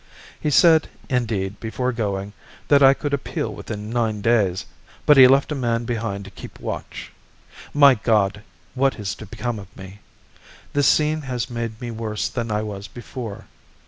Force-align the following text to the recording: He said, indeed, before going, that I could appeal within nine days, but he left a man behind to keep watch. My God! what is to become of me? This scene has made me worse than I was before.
He 0.39 0.49
said, 0.49 0.89
indeed, 1.09 1.59
before 1.59 1.91
going, 1.91 2.33
that 2.69 2.81
I 2.81 2.95
could 2.95 3.13
appeal 3.13 3.53
within 3.53 3.91
nine 3.91 4.21
days, 4.21 4.65
but 5.05 5.15
he 5.15 5.27
left 5.27 5.51
a 5.51 5.53
man 5.53 5.85
behind 5.85 6.25
to 6.25 6.31
keep 6.31 6.59
watch. 6.59 7.11
My 7.71 7.93
God! 7.93 8.41
what 8.73 8.95
is 8.97 9.13
to 9.13 9.27
become 9.27 9.59
of 9.59 9.67
me? 9.77 9.99
This 10.73 10.87
scene 10.87 11.21
has 11.21 11.51
made 11.51 11.79
me 11.79 11.91
worse 11.91 12.29
than 12.29 12.49
I 12.49 12.63
was 12.63 12.87
before. 12.87 13.45